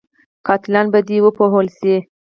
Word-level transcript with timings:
قاتلان 0.47 0.85
په 0.93 0.99
دې 1.07 1.17
وپوهول 1.23 1.67
شي. 1.77 1.95